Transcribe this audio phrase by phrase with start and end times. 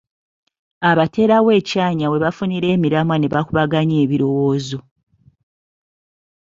[0.89, 4.79] Abateerawo ekyanya we bafunira emiramwa ne bakubaganya ebirowoozo